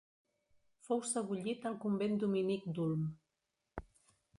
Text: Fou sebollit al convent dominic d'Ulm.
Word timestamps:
Fou 0.87 1.03
sebollit 1.11 1.69
al 1.73 1.77
convent 1.85 2.19
dominic 2.25 2.67
d'Ulm. 2.79 3.09